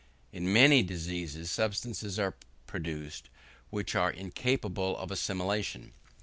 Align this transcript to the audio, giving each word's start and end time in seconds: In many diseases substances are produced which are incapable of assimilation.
In 0.33 0.51
many 0.51 0.81
diseases 0.81 1.51
substances 1.51 2.17
are 2.17 2.33
produced 2.65 3.29
which 3.69 3.93
are 3.93 4.09
incapable 4.09 4.97
of 4.97 5.11
assimilation. 5.11 5.91